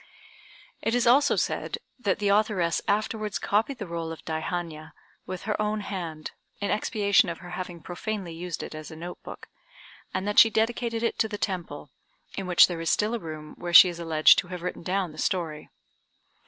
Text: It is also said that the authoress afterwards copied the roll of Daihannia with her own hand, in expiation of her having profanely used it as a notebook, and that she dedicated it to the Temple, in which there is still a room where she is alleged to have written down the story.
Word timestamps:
It 0.81 0.95
is 0.95 1.05
also 1.05 1.35
said 1.35 1.77
that 1.99 2.17
the 2.17 2.29
authoress 2.29 2.81
afterwards 2.87 3.37
copied 3.37 3.77
the 3.77 3.85
roll 3.85 4.11
of 4.11 4.25
Daihannia 4.25 4.93
with 5.27 5.43
her 5.43 5.61
own 5.61 5.81
hand, 5.81 6.31
in 6.59 6.71
expiation 6.71 7.29
of 7.29 7.37
her 7.37 7.51
having 7.51 7.81
profanely 7.83 8.33
used 8.33 8.63
it 8.63 8.73
as 8.73 8.89
a 8.89 8.95
notebook, 8.95 9.47
and 10.11 10.27
that 10.27 10.39
she 10.39 10.49
dedicated 10.49 11.03
it 11.03 11.19
to 11.19 11.27
the 11.27 11.37
Temple, 11.37 11.91
in 12.35 12.47
which 12.47 12.65
there 12.65 12.81
is 12.81 12.89
still 12.89 13.13
a 13.13 13.19
room 13.19 13.53
where 13.59 13.73
she 13.75 13.89
is 13.89 13.99
alleged 13.99 14.39
to 14.39 14.47
have 14.47 14.63
written 14.63 14.81
down 14.81 15.11
the 15.11 15.19
story. 15.19 15.69